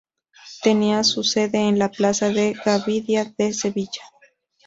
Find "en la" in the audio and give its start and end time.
1.69-1.91